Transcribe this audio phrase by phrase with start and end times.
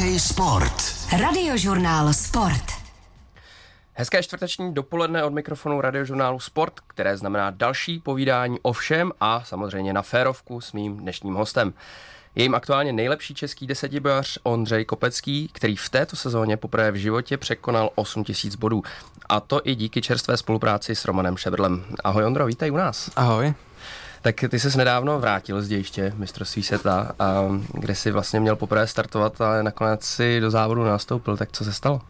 [0.00, 0.74] Hokej Sport.
[1.20, 2.64] Radiožurnál Sport.
[3.94, 9.92] Hezké čtvrteční dopoledne od mikrofonu radiožurnálu Sport, které znamená další povídání o všem a samozřejmě
[9.92, 11.72] na férovku s mým dnešním hostem.
[12.34, 17.36] Je jim aktuálně nejlepší český desetibojař Ondřej Kopecký, který v této sezóně poprvé v životě
[17.36, 18.82] překonal 8000 bodů.
[19.28, 21.84] A to i díky čerstvé spolupráci s Romanem Šebrlem.
[22.04, 23.10] Ahoj Ondro, vítej u nás.
[23.16, 23.54] Ahoj.
[24.22, 28.86] Tak ty se nedávno vrátil z dějiště mistrovství světa, a kde si vlastně měl poprvé
[28.86, 31.36] startovat, ale nakonec si do závodu nastoupil.
[31.36, 32.00] Tak co se stalo?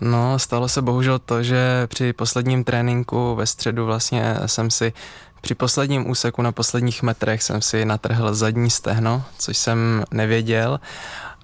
[0.00, 4.92] No, stalo se bohužel to, že při posledním tréninku ve středu vlastně jsem si
[5.40, 10.80] při posledním úseku na posledních metrech jsem si natrhl zadní stehno, což jsem nevěděl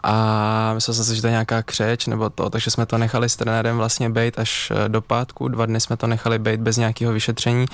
[0.02, 3.28] a myslel jsem si, že to je nějaká křeč nebo to, takže jsme to nechali
[3.28, 6.76] s trenérem vlastně bejt až eh, do pátku, dva dny jsme to nechali bejt bez
[6.76, 7.66] nějakého vyšetření,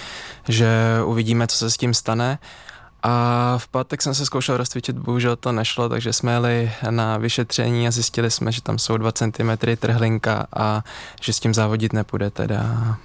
[0.48, 0.68] že
[1.04, 2.38] uvidíme, co se s tím stane.
[3.06, 7.88] A v pátek jsem se zkoušel rozcvičit, bohužel to nešlo, takže jsme jeli na vyšetření
[7.88, 10.84] a zjistili jsme, že tam jsou 2 cm trhlinka a
[11.20, 12.96] že s tím závodit nepůjde teda.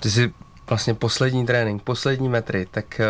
[0.00, 0.32] Ty jsi
[0.68, 3.00] vlastně poslední trénink, poslední metry, tak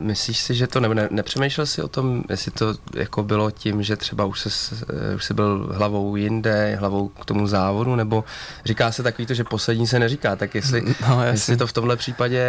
[0.00, 3.50] uh, myslíš si, že to, nebo ne, nepřemýšlel si o tom, jestli to jako bylo
[3.50, 7.96] tím, že třeba už, se, uh, už jsi byl hlavou jinde, hlavou k tomu závodu,
[7.96, 8.24] nebo
[8.64, 11.96] říká se takový to, že poslední se neříká, tak jestli, no, jestli to v tomhle
[11.96, 12.42] případě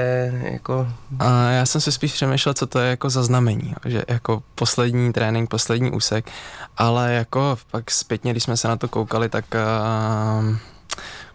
[0.51, 0.87] jako...
[1.19, 5.13] A já jsem si spíš přemýšlel, co to je jako za znamení, že jako poslední
[5.13, 6.29] trénink, poslední úsek,
[6.77, 10.55] ale jako pak zpětně, když jsme se na to koukali, tak uh,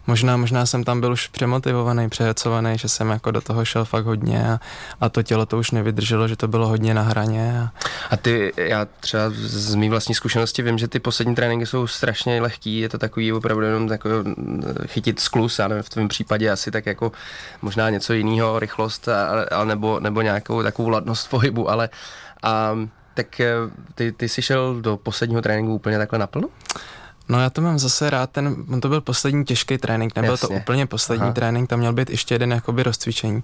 [0.07, 4.05] možná, možná jsem tam byl už přemotivovaný, přehecovaný, že jsem jako do toho šel fakt
[4.05, 4.59] hodně a,
[5.01, 7.59] a to tělo to už nevydrželo, že to bylo hodně na hraně.
[7.59, 7.71] A,
[8.09, 12.41] a ty, já třeba z mý vlastní zkušenosti vím, že ty poslední tréninky jsou strašně
[12.41, 14.35] lehký, je to takový opravdu jenom takový
[14.85, 17.11] chytit sklus, já nevím, v tvém případě asi tak jako
[17.61, 21.89] možná něco jiného, rychlost, ale, nebo, nebo nějakou takovou ladnost pohybu, ale
[22.43, 22.75] a,
[23.13, 23.53] tak eh,
[23.95, 26.47] ty, ty jsi šel do posledního tréninku úplně takhle naplno?
[27.29, 30.47] No já to mám zase rád, ten, on to byl poslední těžký trénink, nebyl Jasně.
[30.47, 31.33] to úplně poslední Aha.
[31.33, 33.43] trénink, tam měl být ještě jeden jakoby rozcvičení.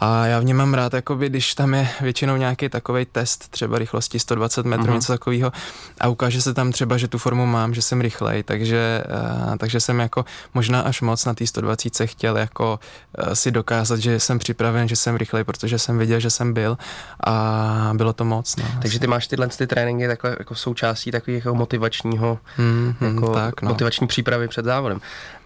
[0.00, 3.78] A já v něm mám rád, jakoby, když tam je většinou nějaký takový test, třeba
[3.78, 4.94] rychlosti 120 metrů, uh-huh.
[4.94, 5.52] něco takového,
[6.00, 9.04] a ukáže se tam třeba, že tu formu mám, že jsem rychlej, takže,
[9.48, 12.80] uh, takže jsem jako možná až moc na té 120 chtěl jako
[13.18, 16.78] uh, si dokázat, že jsem připraven, že jsem rychlej, protože jsem viděl, že jsem byl
[17.26, 18.56] a bylo to moc.
[18.56, 23.62] No, takže ty máš tyhle ty tréninky takhle jako součástí takového motivačního mm, jako tak,
[23.62, 23.68] no.
[23.68, 25.00] motivační přípravy před závodem.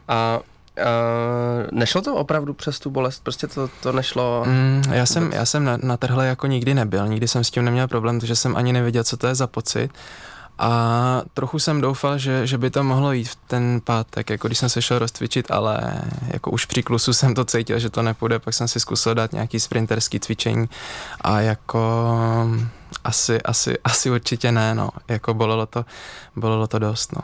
[0.08, 0.40] A
[0.78, 3.22] Uh, nešlo to opravdu přes tu bolest?
[3.22, 4.44] Prostě to, to nešlo?
[4.46, 7.64] Mm, já, jsem, já jsem na, na trhle jako nikdy nebyl, nikdy jsem s tím
[7.64, 9.90] neměl problém, protože jsem ani nevěděl, co to je za pocit.
[10.58, 14.58] A trochu jsem doufal, že, že by to mohlo jít v ten pátek, jako když
[14.58, 18.38] jsem se šel rozcvičit, ale jako už při klusu jsem to cítil, že to nepůjde,
[18.38, 20.68] pak jsem si zkusil dát nějaký sprinterský cvičení
[21.20, 22.10] a jako
[23.04, 24.90] asi, asi, asi určitě ne, no.
[25.08, 25.84] Jako bolelo to,
[26.36, 27.22] bolelo to dost, no.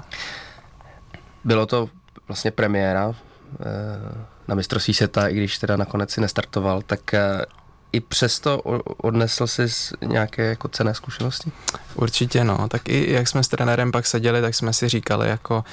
[1.44, 1.88] Bylo to
[2.28, 3.14] vlastně premiéra
[3.60, 7.44] eh, na mistrovství světa, i když teda nakonec si nestartoval, tak eh,
[7.92, 8.58] i přesto
[8.96, 9.62] odnesl jsi
[10.04, 11.52] nějaké jako cené zkušenosti?
[11.94, 15.64] Určitě no, tak i jak jsme s trenérem pak seděli, tak jsme si říkali jako,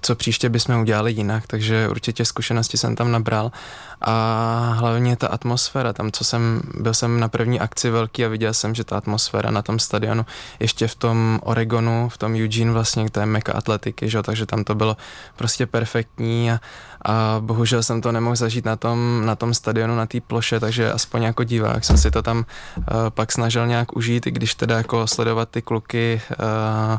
[0.00, 3.52] co příště bychom udělali jinak, takže určitě zkušenosti jsem tam nabral
[4.00, 8.54] a hlavně ta atmosféra, tam co jsem, byl jsem na první akci velký a viděl
[8.54, 10.26] jsem, že ta atmosféra na tom stadionu,
[10.60, 14.22] ještě v tom Oregonu, v tom Eugene vlastně, to je meka atletiky, že?
[14.22, 14.96] takže tam to bylo
[15.36, 16.60] prostě perfektní a,
[17.04, 20.92] a bohužel jsem to nemohl zažít na tom, na tom stadionu, na té ploše, takže
[20.92, 24.76] aspoň jako divák jsem si to tam uh, pak snažil nějak užít, i když teda
[24.76, 26.98] jako sledovat ty kluky uh,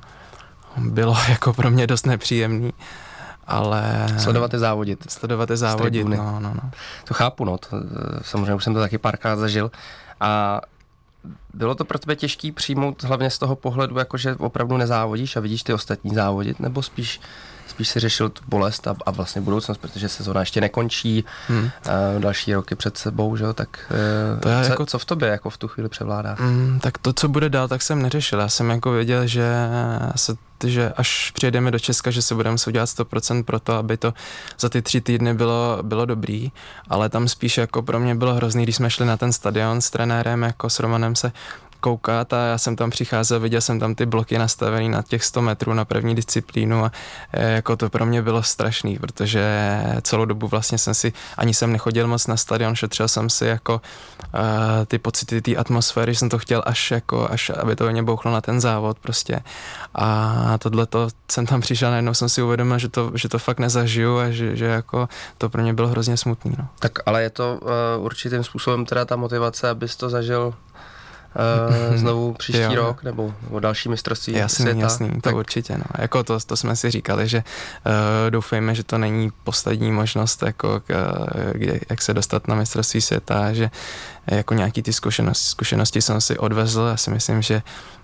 [0.77, 2.73] bylo jako pro mě dost nepříjemný
[3.47, 4.07] ale...
[4.17, 5.11] Sledovat je závodit.
[5.11, 6.71] Sledovat je závodit, no, no, no.
[7.03, 7.67] To chápu, no, to,
[8.21, 9.71] samozřejmě už jsem to taky párkrát zažil
[10.19, 10.61] a
[11.53, 15.63] bylo to pro tebe těžký přijmout hlavně z toho pohledu, jakože opravdu nezávodíš a vidíš
[15.63, 17.21] ty ostatní závodit, nebo spíš
[17.77, 21.69] spíš si řešil tu bolest a, a vlastně budoucnost, protože sezóna ještě nekončí, hmm.
[21.89, 25.29] a další roky před sebou, že jo, tak eh, to co, jako, co v tobě
[25.29, 26.35] jako v tu chvíli převládá?
[26.39, 28.39] Hmm, tak to, co bude dál, tak jsem neřešil.
[28.39, 29.53] Já jsem jako věděl, že
[30.15, 33.97] se že až přijedeme do Česka, že se budeme muset udělat 100% pro to, aby
[33.97, 34.13] to
[34.59, 36.51] za ty tři týdny bylo, bylo dobrý,
[36.89, 39.89] ale tam spíš jako pro mě bylo hrozný, když jsme šli na ten stadion s
[39.89, 41.31] trenérem, jako s Romanem se
[41.87, 45.41] koukat a já jsem tam přicházel, viděl jsem tam ty bloky nastavený na těch 100
[45.41, 46.91] metrů na první disciplínu a
[47.33, 49.43] e, jako to pro mě bylo strašný, protože
[50.01, 53.73] celou dobu vlastně jsem si, ani jsem nechodil moc na stadion, šetřil jsem si jako
[53.73, 54.41] uh,
[54.87, 58.41] ty pocity té atmosféry, jsem to chtěl až jako, až aby to mě bouchlo na
[58.41, 59.39] ten závod prostě
[59.95, 63.59] a tohle to jsem tam přišel, najednou jsem si uvědomil, že to, že to fakt
[63.59, 66.55] nezažiju a že, že jako to pro mě bylo hrozně smutný.
[66.57, 66.67] No.
[66.79, 70.53] Tak ale je to uh, určitým způsobem teda ta motivace, abys to zažil
[71.37, 72.75] uh, znovu příští jo.
[72.75, 74.79] rok, nebo, nebo další mistrovství jasný, světa.
[74.79, 75.35] Jasný, to tak...
[75.35, 75.85] určitě, no.
[75.97, 80.79] Jako to, to jsme si říkali, že uh, doufejme, že to není poslední možnost, jako
[80.79, 81.17] k,
[81.51, 83.69] kde, jak se dostat na mistrovství světa, že
[84.31, 87.61] jako nějaký ty zkušenosti, zkušenosti jsem si odvezl, já si myslím, že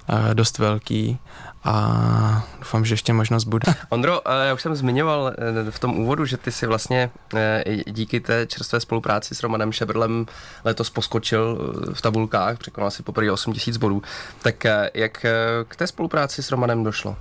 [0.09, 1.19] uh, dost velký
[1.63, 3.73] a doufám, že ještě možnost bude.
[3.89, 5.33] Ondro, já už jsem zmiňoval
[5.67, 9.71] eh, v tom úvodu, že ty si vlastně eh, díky té čerstvé spolupráci s Romanem
[9.71, 10.25] Šebrlem
[10.65, 11.57] letos poskočil
[11.91, 14.01] eh, v tabulkách, překonal si poprvé 8 tisíc bodů.
[14.41, 15.25] Tak jak
[15.67, 17.15] k té spolupráci s Romanem došlo?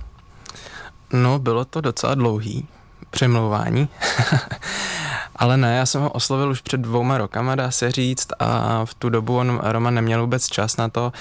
[1.13, 2.67] No, bylo to docela dlouhý
[3.09, 3.89] přemlouvání.
[5.43, 8.93] Ale ne, já jsem ho oslovil už před dvouma rokama, dá se říct, a v
[8.93, 11.11] tu dobu on, Roman neměl vůbec čas na to,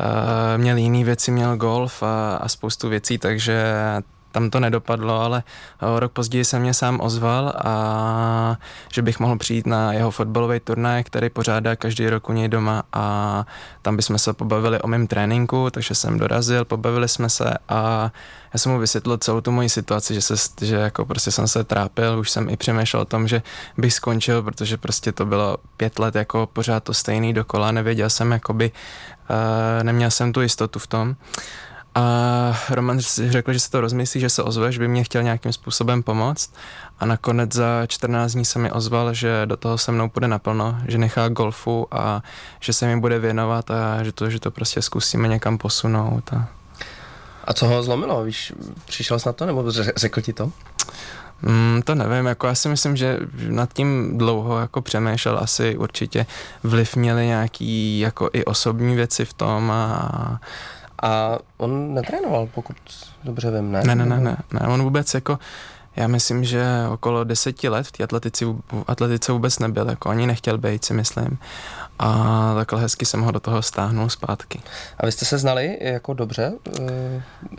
[0.00, 3.74] Uh, měl jiný věci, měl golf a, a spoustu věcí, takže
[4.32, 5.42] tam to nedopadlo, ale
[5.80, 8.56] o rok později se mě sám ozval a
[8.92, 12.82] že bych mohl přijít na jeho fotbalový turnaj, který pořádá každý rok u něj doma
[12.92, 13.44] a
[13.82, 18.12] tam bychom se pobavili o mém tréninku, takže jsem dorazil, pobavili jsme se a
[18.54, 21.64] já jsem mu vysvětlil celou tu moji situaci, že, se, že jako prostě jsem se
[21.64, 23.42] trápil, už jsem i přemýšlel o tom, že
[23.78, 28.32] bych skončil, protože prostě to bylo pět let jako pořád to stejný dokola, nevěděl jsem
[28.32, 28.72] jakoby,
[29.30, 31.16] uh, neměl jsem tu jistotu v tom.
[31.98, 35.52] A Roman řekl, že se to rozmyslí, že se ozve, že by mě chtěl nějakým
[35.52, 36.54] způsobem pomoct.
[37.00, 40.78] A nakonec za 14 dní se mi ozval, že do toho se mnou půjde naplno,
[40.88, 42.22] že nechá golfu a
[42.60, 46.32] že se mi bude věnovat a že to, že to prostě zkusíme někam posunout.
[46.32, 46.48] A,
[47.44, 48.24] a co ho zlomilo?
[48.24, 48.52] Víš,
[48.86, 49.64] přišel jsi na to nebo
[49.96, 50.52] řekl ti to?
[51.42, 53.18] Mm, to nevím, jako já si myslím, že
[53.48, 56.26] nad tím dlouho jako přemýšlel, asi určitě
[56.62, 60.40] vliv měly nějaký jako i osobní věci v tom a
[61.02, 62.76] a on netrénoval, pokud
[63.24, 63.82] dobře vím, ne?
[63.86, 64.60] Ne, ne, ne, ne, ne.
[64.60, 65.38] on vůbec jako,
[65.96, 68.46] já myslím, že okolo deseti let v té atletici,
[68.86, 71.38] atletice vůbec nebyl, jako ani nechtěl být, si myslím.
[71.98, 74.60] A takhle hezky jsem ho do toho stáhnul zpátky.
[74.98, 76.52] A vy jste se znali jako dobře?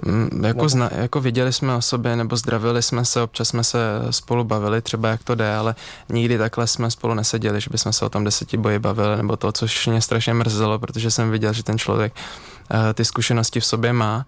[0.05, 3.79] Mm, jako, zna, jako viděli jsme o sobě, nebo zdravili jsme se, občas jsme se
[4.09, 5.75] spolu bavili, třeba jak to jde, ale
[6.09, 9.51] nikdy takhle jsme spolu neseděli, že bychom se o tom deseti boji bavili, nebo to,
[9.51, 12.13] což mě strašně mrzelo, protože jsem viděl, že ten člověk
[12.93, 14.25] ty zkušenosti v sobě má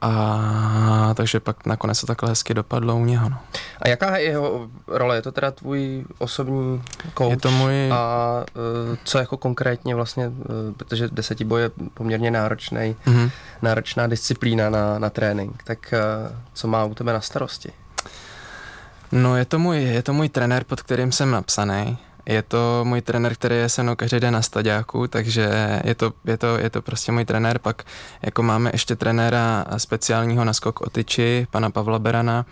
[0.00, 3.28] a takže pak nakonec to takhle hezky dopadlo u něho.
[3.28, 3.38] No.
[3.82, 5.16] A jaká je jeho role?
[5.16, 6.82] Je to teda tvůj osobní
[7.18, 7.30] coach?
[7.30, 7.90] Je to můj...
[7.92, 8.44] A
[8.90, 10.34] uh, co jako konkrétně vlastně, uh,
[10.76, 13.30] protože desetiboj je poměrně náročný, mm-hmm.
[13.62, 15.94] náročná disciplína na, na trénink, tak
[16.52, 17.72] co má u tebe na starosti?
[19.12, 23.00] No je to můj, je to můj trenér, pod kterým jsem napsaný je to můj
[23.00, 25.50] trenér, který je se mnou každý den na staďáku, takže
[25.84, 27.58] je to, je, to, je to prostě můj trenér.
[27.58, 27.82] Pak
[28.22, 32.46] jako máme ještě trenéra speciálního na skok o tyči, pana Pavla Berana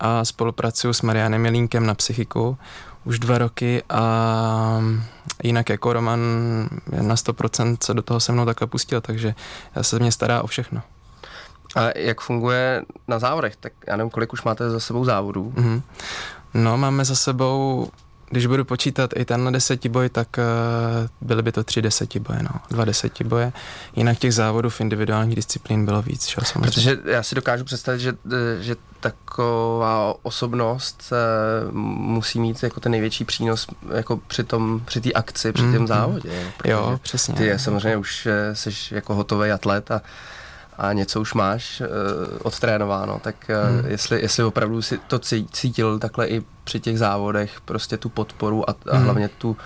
[0.00, 2.58] a spolupracuju s Marianem Milínkem na psychiku
[3.04, 4.82] už dva roky a
[5.42, 6.20] jinak jako Roman
[7.00, 9.34] na 100% se do toho se mnou takhle pustil, takže
[9.80, 10.82] se mě stará o všechno.
[11.76, 13.56] A jak funguje na závodech?
[13.56, 15.52] Tak já nevím, kolik už máte za sebou závodů?
[15.56, 15.82] Mm-hmm.
[16.54, 17.90] No, máme za sebou
[18.30, 22.84] když budu počítat i tenhle desetiboj, tak uh, byly by to tři desetiboje, no, dva
[22.84, 23.52] desetiboje.
[23.96, 26.60] Jinak těch závodů v individuálních disciplín bylo víc, samozřejmě.
[26.60, 32.92] Protože já si dokážu představit, že, eh, že taková osobnost uh, musí mít jako ten
[32.92, 36.30] největší přínos jako při tom, při té akci, při mm, tom závodě.
[36.64, 37.34] Jo, přesně.
[37.34, 40.02] Ty je, samozřejmě už jsi jako hotový atlet a
[40.78, 41.86] a něco už máš uh,
[42.42, 43.90] odtrénováno, tak uh, hmm.
[43.90, 45.18] jestli, jestli opravdu si to
[45.52, 49.04] cítil takhle i při těch závodech, prostě tu podporu a, a hmm.
[49.04, 49.56] hlavně tu,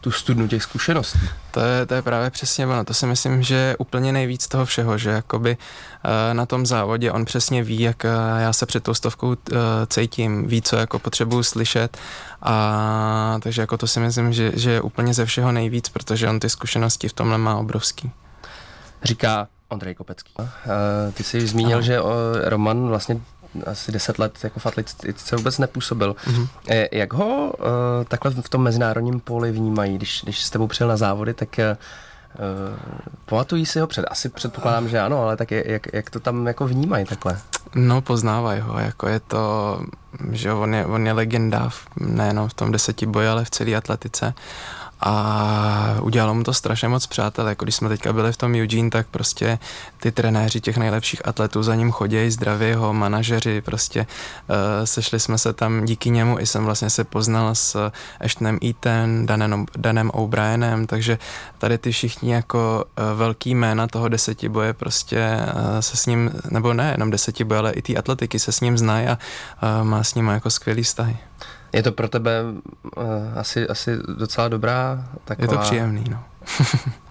[0.00, 1.20] tu studnu těch zkušeností.
[1.50, 4.64] To je, to je právě přesně ono, to si myslím, že je úplně nejvíc toho
[4.64, 8.82] všeho, že jakoby uh, na tom závodě on přesně ví, jak uh, já se před
[8.82, 9.36] tou stovkou uh,
[9.86, 11.98] cítím, ví, co jako potřebuju slyšet
[12.42, 16.40] a takže jako to si myslím, že, že je úplně ze všeho nejvíc, protože on
[16.40, 18.10] ty zkušenosti v tomhle má obrovský.
[19.02, 20.32] Říká Ondřej Kopecký.
[20.38, 20.44] Uh,
[21.14, 21.86] ty jsi zmínil, Aha.
[21.86, 22.10] že uh,
[22.44, 23.20] Roman vlastně
[23.66, 26.16] asi deset let jako v atletice vůbec nepůsobil.
[26.26, 26.48] Mm-hmm.
[26.92, 27.64] Jak ho uh,
[28.08, 31.64] takhle v tom mezinárodním poli vnímají, když, když s tebou přijel na závody, tak uh,
[33.24, 36.46] pamatují si ho před, asi předpokládám, že ano, ale tak je, jak, jak to tam
[36.46, 37.38] jako vnímají takhle?
[37.74, 39.80] No poznávají ho, jako je to,
[40.32, 44.34] že on je, on je legenda nejenom v tom deseti boji, ale v celé atletice
[45.00, 47.48] a udělalo mu to strašně moc přátel.
[47.48, 49.58] Jako když jsme teďka byli v tom Eugene, tak prostě
[50.00, 55.38] ty trenéři těch nejlepších atletů za ním chodí, zdraví ho, manažeři, prostě uh, sešli jsme
[55.38, 57.90] se tam díky němu, i jsem vlastně se poznal s
[58.20, 61.18] Ashtonem Eaton, Danem, Danem O'Brienem, takže
[61.58, 66.74] tady ty všichni jako uh, velký jména toho desetiboje prostě uh, se s ním, nebo
[66.74, 69.18] ne jenom desetiboje, ale i ty atletiky se s ním znají a
[69.62, 71.16] uh, má s ním jako skvělý vztahy.
[71.72, 72.42] Je to pro tebe
[72.96, 73.04] uh,
[73.36, 75.52] asi, asi docela dobrá taková...
[75.52, 76.24] Je to příjemný, no.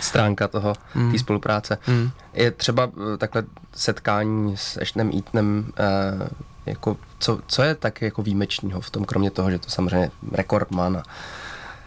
[0.00, 1.12] stránka toho, mm.
[1.12, 1.78] té spolupráce.
[1.86, 2.10] Mm.
[2.32, 3.44] Je třeba eh, takhle
[3.74, 5.72] setkání s Ashtonem Eatonem,
[6.20, 6.28] uh,
[6.66, 10.96] jako, co, co je tak jako výjimečného v tom, kromě toho, že to samozřejmě rekordman
[10.96, 11.02] a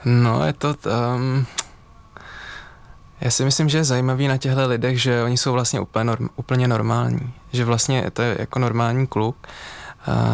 [0.06, 0.76] No, je to...
[1.16, 1.46] Um,
[3.22, 6.30] já si myslím, že je zajímavý na těchto lidech, že oni jsou vlastně úplně, norm,
[6.36, 7.34] úplně normální.
[7.54, 9.54] Že vlastně to je jako normální kluk uh,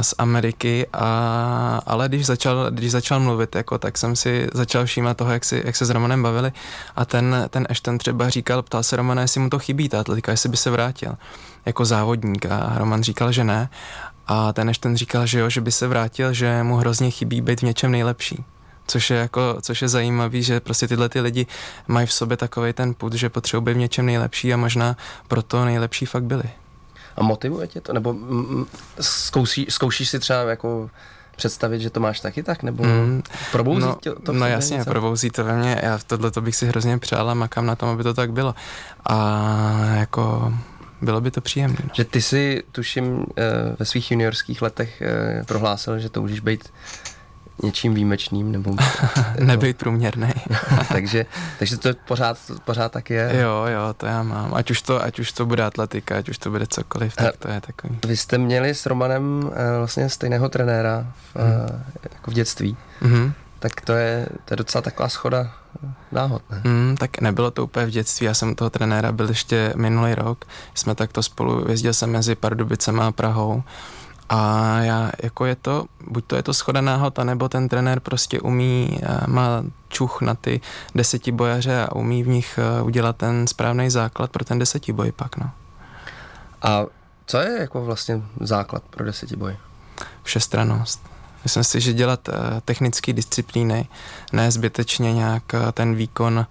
[0.01, 5.17] z Ameriky, a, ale když začal, když začal mluvit, jako, tak jsem si začal všímat
[5.17, 6.51] toho, jak, si, jak se s Romanem bavili.
[6.95, 10.31] A ten, ten Ashton třeba říkal, ptal se Romana, jestli mu to chybí, ta atletika,
[10.31, 11.17] jestli by se vrátil.
[11.65, 12.45] Jako závodník.
[12.45, 13.69] A Roman říkal, že ne.
[14.27, 17.59] A ten Ashton říkal, že jo, že by se vrátil, že mu hrozně chybí být
[17.59, 18.43] v něčem nejlepší.
[18.87, 21.47] Což je, jako, což je zajímavý, že prostě tyhle ty lidi
[21.87, 24.97] mají v sobě takový ten put, že potřebují být v něčem nejlepší a možná
[25.27, 26.43] proto nejlepší fakt byli.
[27.15, 27.93] A motivuje tě to?
[27.93, 28.65] Nebo mm,
[28.99, 30.89] zkouší, zkoušíš si třeba jako
[31.35, 34.33] představit, že to máš taky tak, nebo mm, probouzí no, tě to?
[34.33, 34.89] No jasně, něco?
[34.89, 37.89] probouzí to ve mně, já tohle to bych si hrozně přál a makám na tom,
[37.89, 38.55] aby to tak bylo.
[39.05, 39.15] A
[39.99, 40.53] jako
[41.01, 41.77] bylo by to příjemné.
[41.83, 41.89] No.
[41.93, 46.69] Že ty si, tuším, eh, ve svých juniorských letech eh, prohlásil, že to můžeš být
[47.63, 48.75] něčím výjimečným nebo...
[49.39, 50.31] Nebejt průměrný.
[50.87, 51.25] takže,
[51.59, 53.31] takže to pořád, pořád tak je.
[53.41, 54.53] Jo, jo, to já mám.
[54.53, 57.47] Ať už to, ať už to bude atletika, ať už to bude cokoliv, tak to
[57.47, 57.99] je takový.
[58.05, 61.41] Vy jste měli s Romanem uh, vlastně stejného trenéra v, uh,
[62.03, 62.77] jako v dětství.
[63.01, 63.31] Mm-hmm.
[63.59, 65.53] Tak to je, to je docela taková schoda
[66.11, 66.61] náhod, ne?
[66.63, 70.45] Mm, tak nebylo to úplně v dětství, já jsem toho trenéra byl ještě minulý rok,
[70.73, 73.63] jsme takto spolu, jezdil jsem mezi Pardubicema a Prahou
[74.33, 78.39] a já, jako je to, buď to je to schoda náhod, nebo ten trenér prostě
[78.39, 80.61] umí, eh, má čuch na ty
[80.95, 85.51] desetibojaře a umí v nich eh, udělat ten správný základ pro ten desetiboj pak, no.
[86.61, 86.85] A
[87.25, 89.57] co je jako vlastně základ pro desetiboj?
[90.23, 91.01] Všestranost.
[91.43, 92.35] Myslím si, že dělat uh,
[92.65, 93.87] technické disciplíny,
[94.33, 96.45] ne zbytečně nějak ten výkon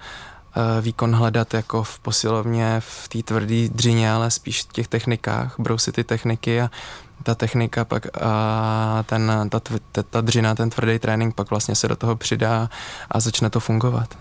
[0.80, 5.94] výkon hledat jako v posilovně, v té tvrdé dřině, ale spíš v těch technikách, brousit
[5.94, 6.70] ty techniky a
[7.22, 9.60] ta technika pak a ten, ta,
[9.92, 12.70] ta, ta dřina, ten tvrdý trénink pak vlastně se do toho přidá
[13.10, 14.18] a začne to fungovat.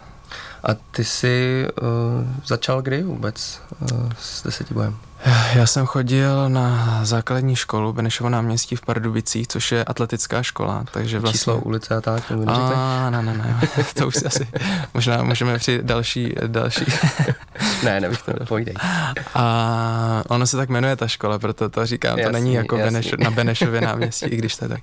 [0.63, 1.88] A ty jsi uh,
[2.45, 4.98] začal kdy vůbec uh, s desetibojem?
[5.53, 11.19] Já jsem chodil na základní školu Benešovo náměstí v Pardubicích, což je atletická škola, takže
[11.19, 11.38] vlastně...
[11.38, 12.31] Číslo ulice a tak?
[12.48, 13.59] A, ne, ne, ne,
[13.93, 14.48] to už asi,
[14.93, 16.86] možná můžeme přijít další, další.
[17.83, 18.74] ne, nebych to povídej.
[19.33, 23.15] A ono se tak jmenuje ta škola, proto to říkám, jasný, to není jako Beneš,
[23.19, 24.81] na Benešově náměstí, i když to je tak.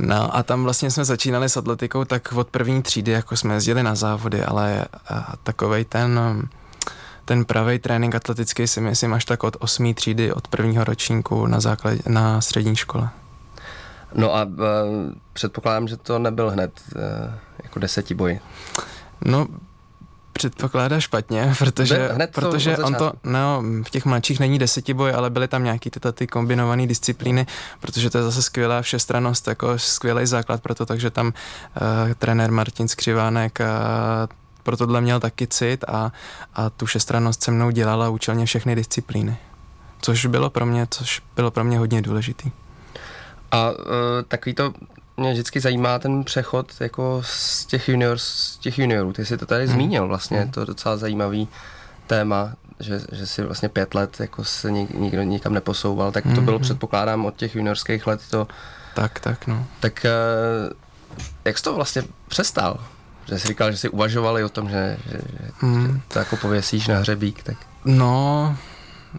[0.00, 3.82] No a tam vlastně jsme začínali s atletikou tak od první třídy, jako jsme jezdili
[3.82, 4.84] na závody, ale
[5.42, 6.20] takovej ten
[7.30, 9.94] ten pravý trénink atletický si myslím až tak od 8.
[9.94, 13.08] třídy, od prvního ročníku na, základ, na střední škole.
[14.14, 14.58] No a uh,
[15.32, 17.02] předpokládám, že to nebyl hned uh,
[17.62, 18.40] jako desetiboj.
[19.24, 19.46] No,
[20.32, 25.30] předpokládá špatně, protože, hned protože to on to, no, v těch mladších není desetiboj, ale
[25.30, 27.46] byly tam nějaký ty, ty kombinované disciplíny,
[27.80, 31.32] protože to je zase skvělá všestranost, jako skvělý základ pro to, takže tam uh,
[32.18, 33.66] trenér Martin Skřivánek uh,
[34.62, 36.12] pro tohle měl taky cit a,
[36.54, 39.36] a tu šestrannost se mnou dělala účelně všechny disciplíny.
[40.00, 42.50] Což bylo pro mě, což bylo pro mě hodně důležitý.
[43.50, 43.76] A uh,
[44.28, 44.72] takový to
[45.20, 49.12] mě vždycky zajímá ten přechod jako z těch, junior, z těch juniorů.
[49.12, 49.74] Ty jsi to tady hmm.
[49.74, 50.50] zmínil vlastně, hmm.
[50.50, 51.48] to je docela zajímavý
[52.06, 56.30] téma, že, že si vlastně pět let jako se nik, nikdo nikam neposouval, tak to
[56.30, 56.44] hmm.
[56.44, 58.48] bylo předpokládám od těch juniorských let to...
[58.94, 59.66] Tak, tak, no.
[59.80, 60.06] Tak
[60.66, 60.72] uh,
[61.44, 62.80] jak jsi to vlastně přestal?
[63.26, 65.18] Že jsi říkal, že jsi uvažovali o tom, že, že,
[65.58, 65.86] hmm.
[65.86, 67.56] že to jako pověsíš na hřebík, tak...
[67.84, 68.56] No,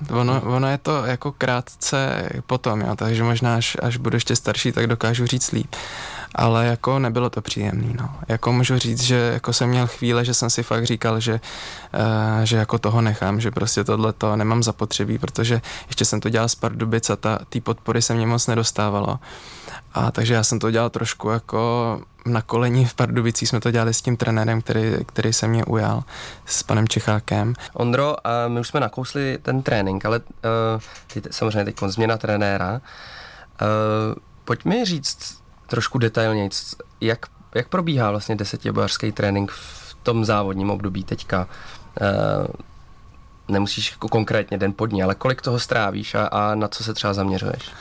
[0.10, 4.71] Ono, ono je to jako krátce potom, jo, takže možná až, až budu ještě starší,
[4.71, 5.75] tak dokážu říct líp.
[6.36, 8.10] Ale jako nebylo to příjemný, no.
[8.27, 12.43] Jako můžu říct, že jako jsem měl chvíle, že jsem si fakt říkal, že, uh,
[12.43, 16.50] že jako toho nechám, že prostě tohle to nemám zapotřebí, protože ještě jsem to dělal
[16.50, 19.19] z Pardubic a ta, tý podpory se mě moc nedostávalo.
[19.93, 23.93] A takže já jsem to dělal trošku jako na koleni v Pardubicích jsme to dělali
[23.93, 26.03] s tím trenérem, který, který se mě ujal,
[26.45, 27.53] s panem Čechákem.
[27.74, 28.15] Ondro,
[28.48, 30.21] my už jsme nakousli ten trénink, ale
[31.13, 32.71] ty, samozřejmě teď změna trenéra.
[32.74, 32.77] Uh,
[34.45, 36.50] pojď mi říct trošku detailněji,
[37.01, 41.48] jak, jak probíhá vlastně desetibojařský trénink v tom závodním období teďka.
[42.01, 42.48] Uh,
[43.48, 46.93] nemusíš jako konkrétně den pod ní, ale kolik toho strávíš a, a na co se
[46.93, 47.71] třeba zaměřuješ?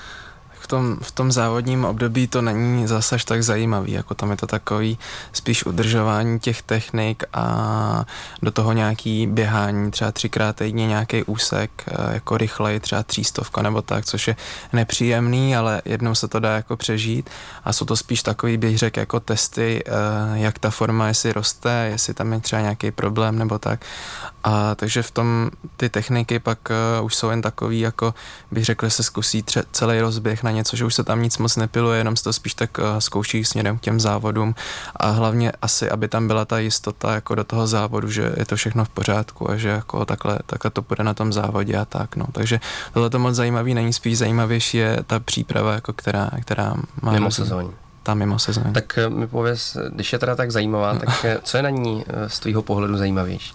[0.71, 4.99] Tom, v tom závodním období to není zase tak zajímavý, jako tam je to takový
[5.33, 8.05] spíš udržování těch technik a
[8.43, 13.83] do toho nějaký běhání, třeba třikrát týdně nějaký úsek, eh, jako rychlej, třeba třístovka nebo
[13.83, 14.37] tak, což je
[14.73, 17.31] nepříjemný, ale jednou se to dá jako přežít
[17.65, 19.91] a jsou to spíš takový, bych řekl, jako testy, eh,
[20.39, 23.81] jak ta forma, jestli roste, jestli tam je třeba nějaký problém nebo tak.
[24.45, 26.59] A takže v tom ty techniky pak
[26.99, 28.15] uh, už jsou jen takový, jako
[28.50, 31.57] bych řekl, se zkusí tře- celý rozběh na něco, že už se tam nic moc
[31.57, 34.55] nepiluje, jenom se to spíš tak uh, zkouší směrem k těm závodům
[34.97, 38.57] a hlavně asi, aby tam byla ta jistota jako do toho závodu, že je to
[38.57, 42.17] všechno v pořádku a že jako takhle, takhle to půjde na tom závodě a tak,
[42.17, 42.26] no.
[42.33, 42.61] Takže
[42.93, 47.12] tohle to moc zajímavý není, spíš zajímavější je ta příprava, jako která, která má...
[47.12, 47.71] Mimo sezóní
[48.02, 48.73] ta mimo sezóně.
[48.73, 52.40] Tak eh, mi pověz, když je teda tak zajímavá, tak co je na ní z
[52.40, 53.55] tvýho pohledu zajímavější?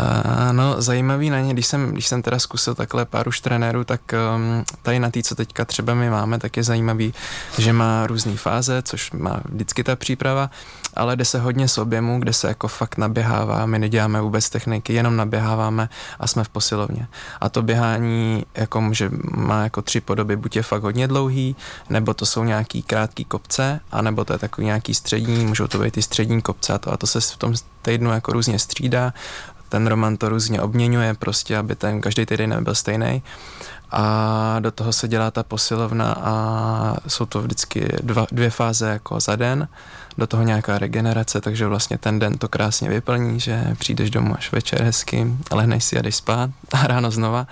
[0.00, 3.84] Uh, no, zajímavý na ně, když jsem, když jsem teda zkusil takhle pár už trenérů,
[3.84, 4.00] tak
[4.36, 7.14] um, tady na té, co teďka třeba my máme, tak je zajímavý,
[7.58, 10.50] že má různé fáze, což má vždycky ta příprava,
[10.94, 14.92] ale jde se hodně s objemu, kde se jako fakt naběhává, my neděláme vůbec techniky,
[14.92, 15.88] jenom naběháváme
[16.20, 17.06] a jsme v posilovně.
[17.40, 21.56] A to běhání jako může, má jako tři podoby, buď je fakt hodně dlouhý,
[21.90, 25.94] nebo to jsou nějaký krátký kopce, anebo to je takový nějaký střední, můžou to být
[25.94, 29.12] ty střední kopce a to, a to se v tom týdnu jako různě střídá
[29.74, 33.22] ten Roman to různě obměňuje, prostě, aby ten každý týden nebyl stejný.
[33.90, 39.20] A do toho se dělá ta posilovna a jsou to vždycky dva, dvě fáze jako
[39.20, 39.68] za den,
[40.18, 44.52] do toho nějaká regenerace, takže vlastně ten den to krásně vyplní, že přijdeš domů až
[44.52, 47.46] večer hezky, lehneš si a jdeš spát a ráno znova.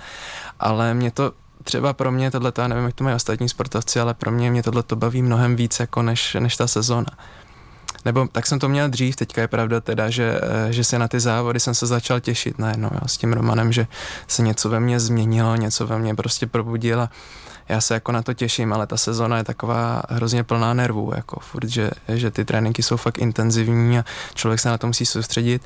[0.59, 1.31] Ale mě to
[1.63, 4.63] třeba pro mě tohle, já nevím, jak to mají ostatní sportovci, ale pro mě mě
[4.63, 7.11] tohle to baví mnohem víc jako než, než ta sezóna
[8.05, 11.07] nebo tak jsem to měl dřív, teďka je pravda teda, že, eh, že se na
[11.07, 13.87] ty závody jsem se začal těšit najednou jo, s tím Romanem, že
[14.27, 17.09] se něco ve mně změnilo, něco ve mně prostě probudilo
[17.69, 21.39] já se jako na to těším, ale ta sezona je taková hrozně plná nervů, jako
[21.39, 25.61] furt, že, že ty tréninky jsou fakt intenzivní a člověk se na to musí soustředit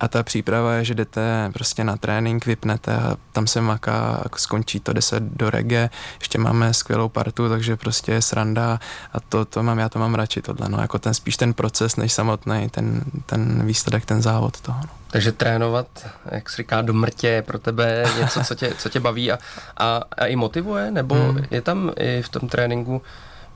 [0.00, 4.80] a ta příprava je, že jdete prostě na trénink, vypnete a tam se maká, skončí
[4.80, 8.80] to 10 do rege, ještě máme skvělou partu, takže prostě je sranda
[9.12, 11.96] a to, to mám, já to mám radši tohle, no, jako ten spíš ten proces,
[11.96, 14.78] než samotný ten, ten výsledek, ten závod toho.
[14.82, 14.88] No.
[15.10, 19.00] Takže trénovat, jak se říká, do mrtě je pro tebe něco, co tě, co tě
[19.00, 19.38] baví a,
[19.76, 21.44] a, a i motivuje, nebo hmm.
[21.50, 23.02] je tam i v tom tréninku,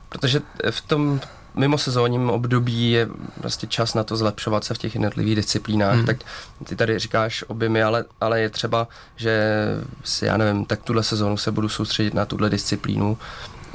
[0.09, 0.41] protože
[0.71, 1.19] v tom
[1.59, 6.05] mimo sezónním období je vlastně čas na to zlepšovat se v těch jednotlivých disciplínách, hmm.
[6.05, 6.17] tak
[6.63, 9.55] ty tady říkáš objemy, ale, ale je třeba, že
[10.03, 13.17] si, já nevím, tak tuhle sezónu se budu soustředit na tuhle disciplínu,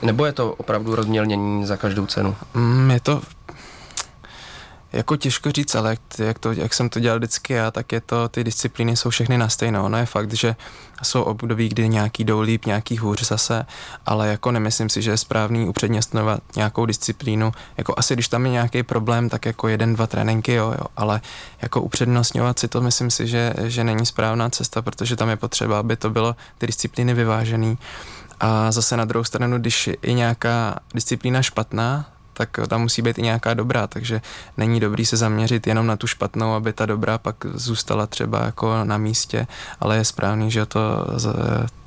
[0.02, 2.36] nebo je to opravdu rozmělnění za každou cenu?
[2.54, 3.22] Mm, je to
[4.94, 8.00] jako těžko říct, ale jak, jak, to, jak jsem to dělal vždycky já, tak je
[8.00, 9.84] to, ty disciplíny jsou všechny na stejno.
[9.84, 10.56] Ono je fakt, že
[11.02, 13.66] jsou období, kdy nějaký jdou líp, nějaký hůř zase,
[14.06, 17.52] ale jako nemyslím si, že je správný upřednostňovat nějakou disciplínu.
[17.76, 21.20] Jako asi, když tam je nějaký problém, tak jako jeden, dva tréninky, jo, jo, ale
[21.62, 25.78] jako upřednostňovat si to, myslím si, že, že není správná cesta, protože tam je potřeba,
[25.78, 27.78] aby to bylo ty disciplíny vyvážený.
[28.40, 33.22] A zase na druhou stranu, když je nějaká disciplína špatná, tak tam musí být i
[33.22, 34.20] nějaká dobrá, takže
[34.56, 38.84] není dobrý se zaměřit jenom na tu špatnou, aby ta dobrá pak zůstala třeba jako
[38.84, 39.46] na místě,
[39.80, 41.06] ale je správný, že to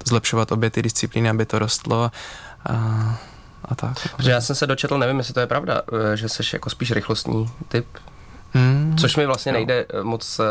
[0.05, 2.11] zlepšovat obě ty disciplíny, aby to rostlo
[2.65, 2.71] a,
[3.65, 4.15] a tak.
[4.15, 5.81] Protože já jsem se dočetl, nevím, jestli to je pravda,
[6.13, 7.85] eh, že jsi jako spíš rychlostní typ,
[8.53, 8.95] Hmm.
[8.97, 9.57] Což mi vlastně no.
[9.57, 10.45] nejde eh, moc uh,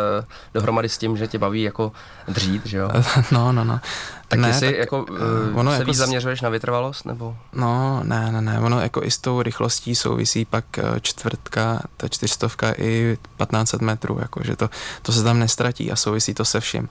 [0.54, 1.92] dohromady s tím, že tě baví jako
[2.28, 2.90] dřít, že jo?
[3.32, 3.80] No, no, no.
[4.28, 7.36] Tak ne, jestli tak, jako, uh, ono se jako víc zaměřuješ na vytrvalost, nebo?
[7.52, 10.64] No, ne, ne, ne, ono jako i s tou rychlostí souvisí pak
[11.00, 14.70] čtvrtka, ta čtyřstovka i 1500 metrů, jako, že to,
[15.02, 16.88] to se tam nestratí a souvisí to se vším.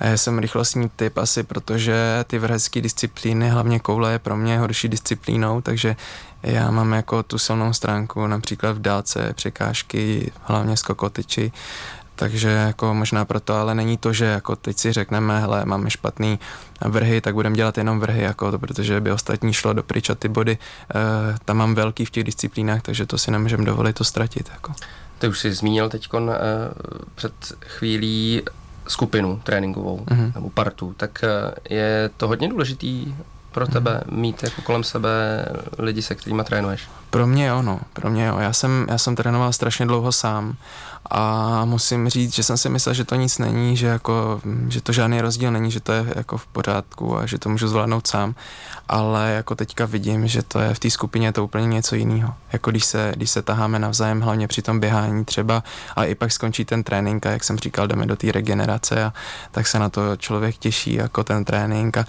[0.00, 4.88] Já jsem rychlostní typ asi, protože ty vrhecké disciplíny, hlavně koule je pro mě horší
[4.88, 5.96] disciplínou, takže
[6.42, 11.52] já mám jako tu silnou stránku například v dálce, překážky, hlavně skokotyči,
[12.16, 16.38] takže jako možná proto, ale není to, že jako teď si řekneme, hele, máme špatný
[16.84, 20.14] vrhy, tak budeme dělat jenom vrhy, jako to, protože by ostatní šlo do pryč a
[20.14, 20.58] ty body e,
[21.44, 24.50] tam mám velký v těch disciplínách, takže to si nemůžeme dovolit to ztratit.
[24.52, 24.72] Jako.
[25.18, 26.30] Ty už jsi zmínil teď e,
[27.14, 28.42] před chvílí
[28.88, 30.32] skupinu tréninkovou mm-hmm.
[30.34, 31.24] nebo partu, tak
[31.70, 33.14] je to hodně důležitý
[33.52, 34.20] pro tebe mm.
[34.20, 35.44] mít jako kolem sebe
[35.78, 36.88] lidi, se kterými trénuješ?
[37.14, 38.38] Pro mě jo, no, pro mě jo.
[38.38, 40.56] Já jsem, já jsem trénoval strašně dlouho sám
[41.10, 44.92] a musím říct, že jsem si myslel, že to nic není, že, jako, že to
[44.92, 48.34] žádný rozdíl není, že to je jako v pořádku a že to můžu zvládnout sám,
[48.88, 52.34] ale jako teďka vidím, že to je v té skupině to úplně něco jiného.
[52.52, 55.62] Jako když se, když se taháme navzájem, hlavně při tom běhání třeba
[55.96, 59.12] a i pak skončí ten trénink a jak jsem říkal, jdeme do té regenerace a
[59.50, 62.04] tak se na to člověk těší jako ten trénink a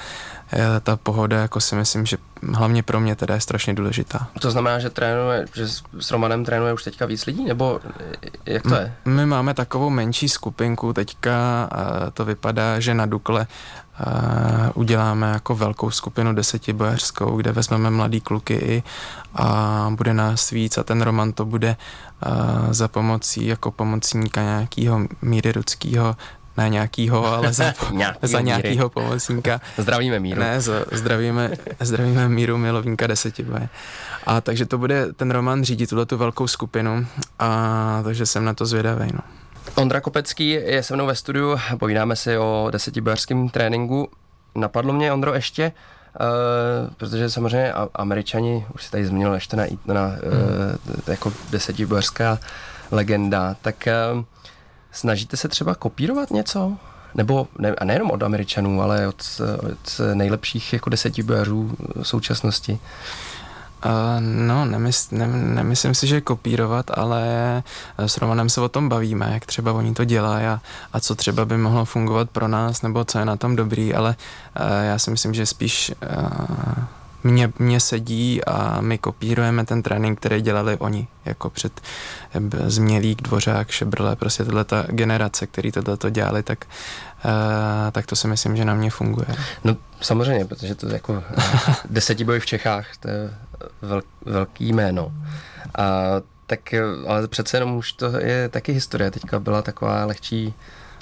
[0.53, 2.17] e, ta pohoda jako si myslím, že
[2.53, 4.27] hlavně pro mě teda je strašně důležitá.
[4.39, 5.67] To znamená, že trénuje, že
[5.99, 7.79] s Romanem trénuje už teďka víc lidí, nebo
[8.45, 8.93] jak to je?
[9.05, 11.69] My máme takovou menší skupinku, teďka
[12.13, 13.47] to vypadá, že na Dukle
[14.73, 18.83] uděláme jako velkou skupinu desetibojařskou, kde vezmeme mladý kluky i
[19.35, 21.75] a bude nás víc a ten Roman to bude
[22.69, 26.15] za pomocí jako pomocníka nějakého Míry Rudského
[26.57, 27.73] ne nějakýho, ale za,
[28.21, 29.61] za nějakýho pomocníka.
[29.77, 30.41] Zdravíme míru.
[30.41, 33.69] Ne, za, zdravíme, zdravíme míru milovníka desetiboje.
[34.25, 37.07] A takže to bude ten Roman řídit tuhle tu velkou skupinu
[37.39, 39.09] a takže jsem na to zvědavý.
[39.13, 39.19] No.
[39.75, 44.09] Ondra Kopecký je se mnou ve studiu, povídáme si o desetibojařském tréninku.
[44.55, 45.71] Napadlo mě, Ondro, ještě,
[46.19, 50.13] Uh, protože samozřejmě američani, už se tady zmínil ještě na, na uh,
[51.07, 52.39] jako desetibojařská
[52.91, 54.23] legenda, tak uh,
[54.95, 56.73] snažíte se třeba kopírovat něco?
[57.15, 62.79] Nebo, ne, a nejenom od Američanů, ale od, od nejlepších jako desetibojařů současnosti?
[63.85, 67.23] Uh, no, nemysl, ne, nemyslím si, že kopírovat, ale
[67.97, 70.61] s Romanem se o tom bavíme, jak třeba oni to dělají a,
[70.93, 74.15] a co třeba by mohlo fungovat pro nás, nebo co je na tom dobrý, ale
[74.59, 76.83] uh, já si myslím, že spíš uh,
[77.25, 81.81] mě, mě sedí a my kopírujeme ten trénink, který dělali oni, jako před
[82.65, 86.65] Změlík, Dvořák, Šebrle, prostě tato ta generace, který tohle to dělali, tak,
[87.25, 87.31] uh,
[87.91, 89.27] tak to si myslím, že na mě funguje.
[89.63, 91.23] No samozřejmě, protože to je jako
[91.89, 93.33] desetiboj v Čechách, to je
[93.81, 95.11] vel, velký jméno.
[95.77, 95.83] A,
[96.47, 96.73] tak,
[97.07, 99.11] ale přece jenom už to je taky historie.
[99.11, 100.53] Teďka byla taková lehčí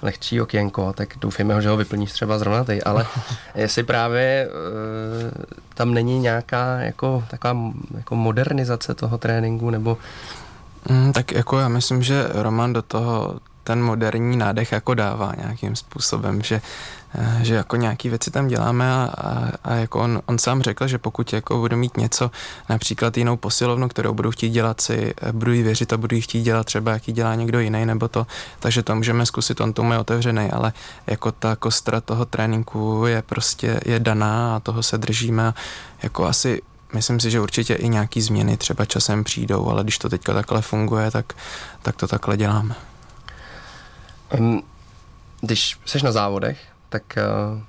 [0.04, 3.06] lehčí okénko, tak doufejme, že ho vyplníš třeba zrovna ty, ale
[3.56, 7.56] jestli právě uh, tam není nějaká jako, taková
[7.98, 9.98] jako modernizace toho tréninku, nebo
[10.90, 15.76] Mm, tak jako já myslím, že Roman do toho ten moderní nádech jako dává nějakým
[15.76, 16.62] způsobem, že,
[17.16, 20.88] eh, že jako nějaký věci tam děláme a, a, a jako on, on sám řekl,
[20.88, 22.32] že pokud jako budu mít něco,
[22.70, 26.22] například jinou posilovnu, kterou budu chtít dělat si, eh, budu jí věřit a budu jí
[26.22, 28.28] chtít dělat třeba, jak ji dělá někdo jiný nebo to,
[28.60, 30.74] takže to můžeme zkusit, on tomu je otevřený, ale
[31.08, 35.54] jako ta kostra toho tréninku je prostě je daná a toho se držíme
[36.04, 36.62] jako asi
[36.94, 40.62] myslím si, že určitě i nějaký změny třeba časem přijdou, ale když to teďka takhle
[40.62, 41.34] funguje, tak,
[41.82, 42.76] tak to takhle děláme.
[44.40, 44.64] Um,
[45.42, 47.04] když jsi na závodech, tak
[47.54, 47.62] uh,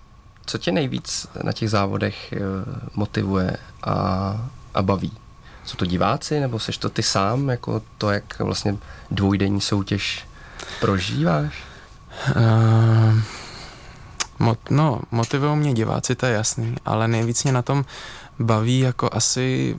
[0.47, 3.95] co tě nejvíc na těch závodech uh, motivuje a,
[4.75, 5.13] a baví?
[5.65, 8.77] Jsou to diváci, nebo seš to ty sám, jako to, jak vlastně
[9.11, 10.27] dvojdenní soutěž
[10.81, 11.63] prožíváš?
[12.37, 13.19] Uh,
[14.39, 17.85] mot, no, motivují mě diváci, to je jasný, ale nejvíc mě na tom
[18.39, 19.77] baví jako asi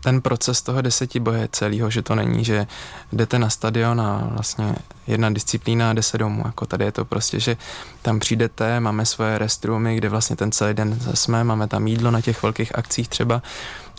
[0.00, 2.66] ten proces toho deseti boje celého, že to není, že
[3.12, 4.74] jdete na stadion a vlastně
[5.06, 6.42] jedna disciplína a jde se domů.
[6.44, 7.56] Jako tady je to prostě, že
[8.02, 12.20] tam přijdete, máme svoje restroomy, kde vlastně ten celý den jsme, máme tam jídlo na
[12.20, 13.42] těch velkých akcích třeba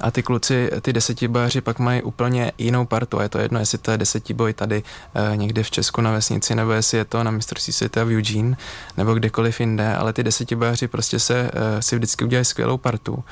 [0.02, 3.78] a ty kluci, ty desetibojaři pak mají úplně jinou partu a je to jedno, jestli
[3.78, 4.84] to je desetiboj tady
[5.34, 8.58] e, někde v Česku na vesnici, nebo jestli je to na mistrovství světa v Eugene,
[8.98, 13.24] nebo kdekoliv jinde, ale ty desetibojaři prostě se e, si vždycky udělají skvělou partu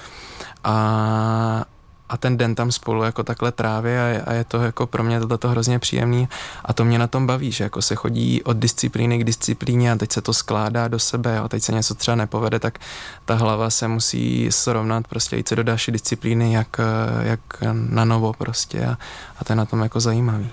[0.63, 1.65] a,
[2.09, 5.19] a ten den tam spolu jako takhle tráví a, a je to jako pro mě
[5.39, 6.27] to hrozně příjemný
[6.65, 9.95] a to mě na tom baví, že jako se chodí od disciplíny k disciplíně a
[9.95, 12.79] teď se to skládá do sebe a teď se něco třeba nepovede, tak
[13.25, 16.79] ta hlava se musí srovnat prostě jít se do další disciplíny jak,
[17.21, 17.39] jak
[17.73, 18.97] na novo prostě a,
[19.39, 20.49] a to je na tom jako zajímavý.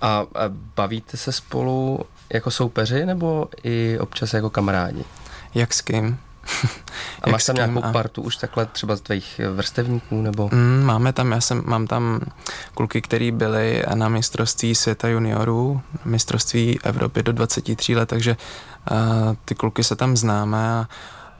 [0.00, 0.26] A, a
[0.76, 2.00] bavíte se spolu
[2.32, 5.04] jako soupeři nebo i občas jako kamarádi?
[5.54, 6.18] Jak s kým?
[7.22, 7.92] a máš tam nějakou a...
[7.92, 10.48] partu už takhle třeba z tvých vrstevníků nebo?
[10.52, 12.20] Mm, máme tam, já jsem, mám tam
[12.74, 18.36] kluky, který byli na mistrovství světa juniorů, mistrovství Evropy do 23 let, takže
[18.90, 18.96] uh,
[19.44, 20.88] ty kluky se tam známe a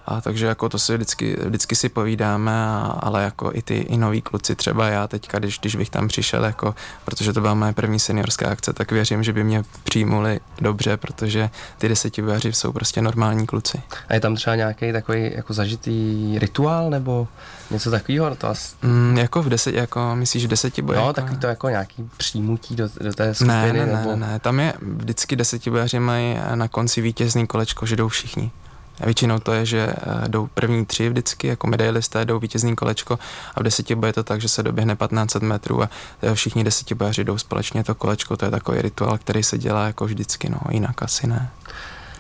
[0.07, 3.97] a takže jako to si vždycky, vždycky si povídáme, a, ale jako i ty i
[3.97, 7.73] noví kluci, třeba já teďka, když, když bych tam přišel, jako, protože to byla moje
[7.73, 13.03] první seniorská akce, tak věřím, že by mě přijmuli dobře, protože ty desetivojaři jsou prostě
[13.03, 13.83] normální kluci.
[14.09, 17.29] A je tam třeba nějaký takový jako zažitý rituál nebo
[17.71, 18.35] něco takového?
[18.35, 18.77] To asi...
[18.83, 21.03] mm, jako v deset, jako myslíš v deseti bojích?
[21.03, 23.73] No, takový to jako nějaký přijmutí do, do té skupiny?
[23.73, 24.17] Ne, ne, nebo...
[24.17, 28.51] ne, ne, tam je vždycky desetibojaři mají na konci vítězný kolečko, že jdou všichni
[29.01, 33.19] A většinou to je, že eh, jdou první tři vždycky, jako medailisté, jdou vítězný kolečko
[33.55, 35.91] a v deseti je to tak, že se doběhne 1500 metrů a
[36.23, 40.05] eh, všichni desetibojaři jdou společně to kolečko, to je takový rituál, který se dělá jako
[40.05, 41.51] vždycky, no jinak asi ne.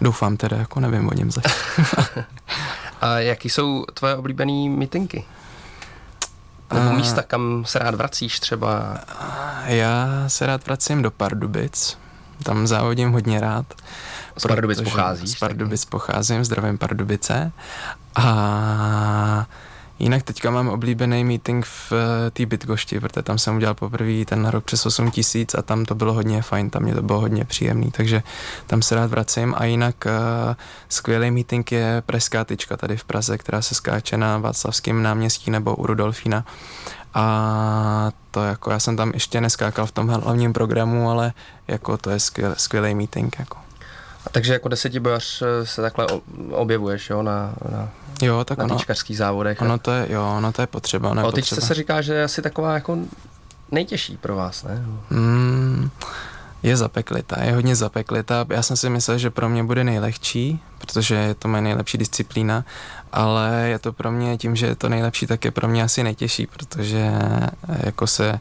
[0.01, 1.53] Doufám teda, jako nevím o něm zatím.
[3.01, 5.25] a jaký jsou tvoje oblíbené mítinky?
[6.75, 8.99] Nebo místa, kam se rád vracíš třeba?
[9.65, 11.99] Já se rád vracím do Pardubic,
[12.43, 13.67] tam závodím hodně rád.
[14.37, 15.31] Z Pardubic pocházíš?
[15.31, 17.53] Z Pardubic pocházím, zdravím Pardubice.
[18.15, 19.47] A
[19.99, 24.47] Jinak teďka mám oblíbený meeting v eh, té Bitgošti, protože tam jsem udělal poprvé ten
[24.47, 27.45] rok přes 8 tisíc a tam to bylo hodně fajn, tam mě to bylo hodně
[27.45, 28.23] příjemný, takže
[28.67, 30.55] tam se rád vracím a jinak uh,
[30.89, 35.77] skvělý meeting je Pražská tyčka tady v Praze, která se skáče na Václavském náměstí nebo
[35.77, 36.45] u Rudolfína
[37.15, 41.33] a to jako já jsem tam ještě neskákal v tom hlavním programu, ale
[41.69, 43.57] jako to je skvěl, skvělý meeting jako.
[44.27, 46.07] A takže jako desetibojař eh, se takhle
[46.51, 47.89] objevuješ, jo, na, na,
[48.23, 48.79] jo, tak na ono,
[49.11, 49.61] závodech.
[49.61, 51.11] Ono to je, jo, ono to je potřeba.
[51.11, 52.99] Ono je o tyčce se říká, že je asi taková jako
[53.71, 54.85] nejtěžší pro vás, ne?
[55.11, 55.91] Mm,
[56.63, 58.47] je zapeklitá, je hodně zapeklitá.
[58.51, 62.65] Já jsem si myslel, že pro mě bude nejlehčí, protože je to moje nejlepší disciplína,
[63.13, 66.03] ale je to pro mě tím, že je to nejlepší, tak je pro mě asi
[66.03, 67.13] nejtěžší, protože
[67.69, 68.41] jako se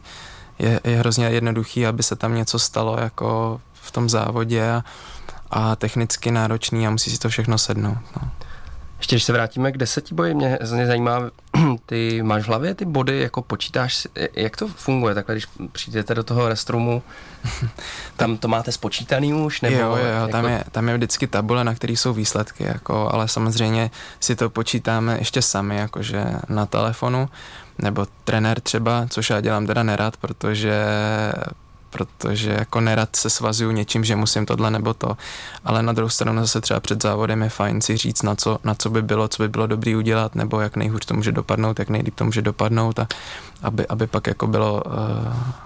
[0.58, 4.84] je, je hrozně jednoduchý, aby se tam něco stalo jako v tom závodě a,
[5.54, 7.98] a technicky náročný a musí si to všechno sednout.
[8.22, 8.30] No.
[8.98, 11.30] Ještě když se vrátíme k boji, mě, mě zajímá,
[11.86, 16.24] ty máš v hlavě ty body, jako počítáš, jak to funguje takhle, když přijdete do
[16.24, 17.02] toho restrumu,
[18.16, 19.60] tam to máte spočítaný už?
[19.60, 20.32] Nebo jo, jo, jako...
[20.32, 23.90] tam, je, tam je vždycky tabule, na které jsou výsledky, jako, ale samozřejmě
[24.20, 27.28] si to počítáme ještě sami, jakože na telefonu,
[27.78, 30.84] nebo trenér třeba, což já dělám teda nerad, protože
[31.94, 35.16] protože jako nerad se svazuju něčím, že musím tohle nebo to,
[35.64, 38.74] ale na druhou stranu zase třeba před závodem je fajn si říct, na co, na
[38.74, 41.88] co by bylo, co by bylo dobrý udělat, nebo jak nejhůř to může dopadnout, jak
[41.88, 43.08] nejlíp to může dopadnout a
[43.62, 44.92] aby, aby pak jako bylo uh,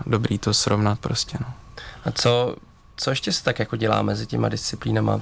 [0.07, 1.47] dobrý to srovnat prostě, no.
[2.05, 2.57] A co,
[2.97, 5.21] co ještě se tak jako dělá mezi těma disciplínama?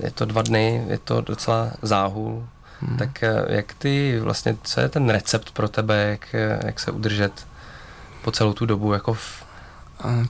[0.00, 2.46] Je to dva dny, je to docela záhul,
[2.80, 2.96] hmm.
[2.96, 7.46] tak eh, jak ty vlastně, co je ten recept pro tebe, jak, jak se udržet
[8.24, 9.45] po celou tu dobu jako v,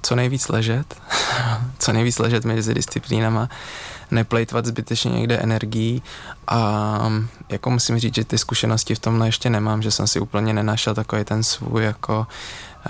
[0.03, 0.97] co nejvíc ležet,
[1.79, 3.49] co nejvíc ležet mezi disciplínama,
[4.11, 6.03] neplejtvat zbytečně někde energií
[6.49, 7.13] a
[7.49, 10.95] jako musím říct, že ty zkušenosti v tomhle ještě nemám, že jsem si úplně nenašel
[10.95, 12.27] takový ten svůj jako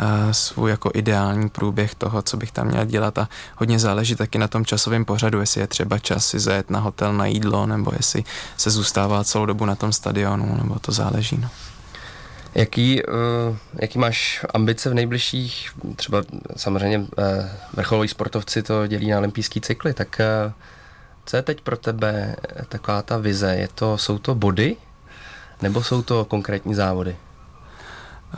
[0.01, 4.39] uh, svůj jako ideální průběh toho, co bych tam měl dělat a hodně záleží taky
[4.39, 7.93] na tom časovém pořadu, jestli je třeba čas si zajet na hotel na jídlo, nebo
[7.97, 8.25] jestli
[8.57, 11.39] se zůstává celou dobu na tom stadionu, nebo to záleží.
[11.43, 11.49] No.
[12.57, 16.23] Jaký, uh, jaký máš ambice v nejbližších, třeba
[16.57, 17.07] samozřejmě uh,
[17.73, 20.53] vrcholoví sportovci to dělí na olympijský cykly, tak uh,
[21.27, 22.37] co je teď pro tebe
[22.69, 23.55] taková ta vize?
[23.55, 24.77] Je to, jsou to body
[25.63, 27.17] nebo jsou to konkrétní závody?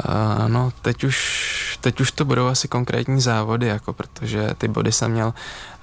[0.08, 4.92] Uh, no, teď už, teď už to budou asi konkrétní závody, jako protože ty body
[4.92, 5.34] jsem měl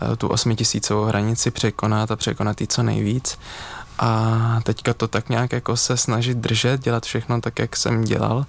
[0.01, 3.39] uh, tu osmitisícovou hranici překonat a překonat jí co nejvíc.
[3.99, 8.45] A teďka to tak nějak jako se snažit držet, dělat všechno tak, jak jsem dělal.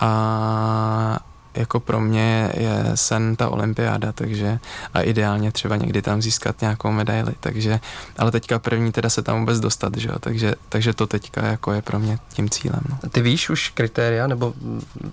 [0.00, 1.18] A
[1.54, 4.58] jako pro mě je sen ta olympiáda, takže
[4.94, 7.80] a ideálně třeba někdy tam získat nějakou medaili, takže,
[8.18, 11.72] ale teďka první teda se tam vůbec dostat, že jo, takže, takže to teďka jako
[11.72, 12.80] je pro mě tím cílem.
[12.88, 13.10] No.
[13.10, 14.54] Ty víš už kritéria, nebo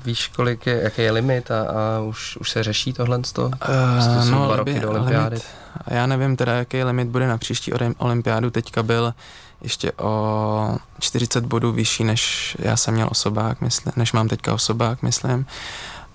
[0.06, 3.48] víš, kolik je, jaký je limit a, a už, už se řeší tohle z toho?
[3.48, 5.36] Uh, no, dva roky do olympiády.
[5.36, 5.46] Limit,
[5.88, 9.14] já nevím teda, jaký limit bude na příští olympiádu, teďka byl
[9.62, 15.04] ještě o 40 bodů vyšší, než já jsem měl osobák, myslím, než mám teďka osobák,
[15.04, 15.46] myslím.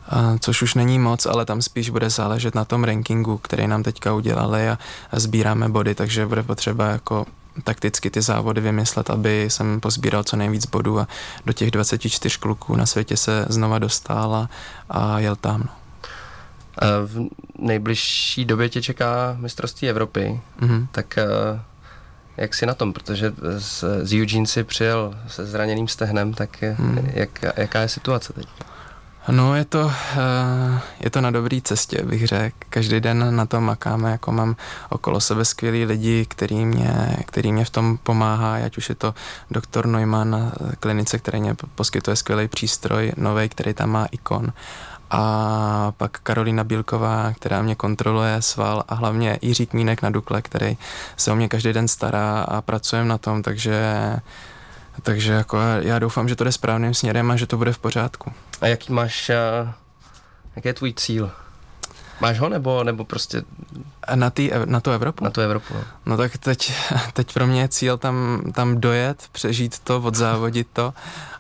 [0.09, 3.83] A, což už není moc, ale tam spíš bude záležet na tom rankingu, který nám
[3.83, 4.79] teďka udělali a,
[5.11, 7.27] a sbíráme body, takže bude potřeba jako
[7.65, 11.09] takticky ty závody vymyslet, aby jsem pozbíral co nejvíc bodů a
[11.47, 14.49] do těch 24 kluků na světě se znova dostal a,
[14.91, 15.61] a jel tam.
[15.61, 15.71] No.
[17.07, 17.29] V
[17.59, 20.87] nejbližší době tě čeká mistrovství Evropy, mm-hmm.
[20.93, 21.19] tak
[22.37, 26.77] jak si na tom, protože z, z Eugene si přijel se zraněným stehnem, tak je,
[26.79, 27.11] hmm.
[27.13, 28.49] jak, jaká je situace teď?
[29.29, 32.57] No, je to, eh, je to na dobré cestě, bych řekl.
[32.71, 34.57] Každý den na tom makáme, jako mám
[34.89, 39.15] okolo sebe skvělý lidi, který mě, který mě v tom pomáhá, ať už je to
[39.51, 44.53] doktor Neumann na klinice, který mě poskytuje skvělý přístroj, nový, který tam má ikon
[45.17, 50.77] a pak Karolina Bílková, která mě kontroluje sval a hlavně Jiří Kmínek na Dukle, který
[51.17, 54.17] se o mě každý den stará a pracujeme na tom, takže
[55.03, 58.33] takže jako já, doufám, že to jde správným směrem a že to bude v pořádku.
[58.61, 59.31] A jaký máš,
[60.57, 61.31] jaký je tvůj cíl?
[62.25, 63.43] Máš ho nebo, nebo prostě...
[64.15, 65.25] Na, tý, na tu Evropu?
[65.25, 65.81] Na tu Evropu, no.
[66.07, 66.73] no tak teď,
[67.13, 70.95] teď pro mě je cíl tam, tam dojet, přežít to, odzávodit to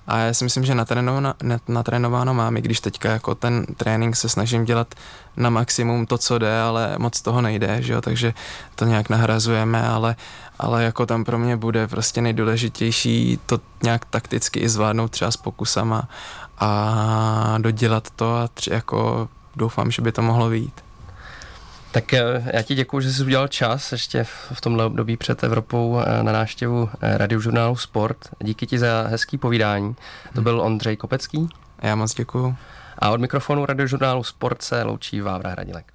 [0.06, 1.34] a já si myslím, že natrénováno,
[1.68, 4.94] natrénováno mám, i když teďka jako ten trénink se snažím dělat
[5.36, 8.00] na maximum to, co jde, ale moc toho nejde, že jo?
[8.00, 8.34] takže
[8.74, 10.16] to nějak nahrazujeme, ale,
[10.58, 15.36] ale jako tam pro mě bude prostě nejdůležitější to nějak takticky i zvládnout třeba s
[15.36, 16.08] pokusama
[16.58, 20.80] a dodělat to a tři, jako doufám, že by to mohlo vyjít.
[21.94, 26.00] Tak eh, já ti děkuji, že jsi udělal čas ještě v tomhle období před Evropou
[26.00, 28.18] eh, na návštěvu eh, radiožurnálu Sport.
[28.40, 29.96] Díky ti za hezký povídání.
[30.34, 31.48] To byl Ondřej Kopecký.
[31.82, 32.56] Já moc děkuji.
[32.98, 35.93] A od mikrofonu radiožurnálu Sport se loučí Vávra Hradilek.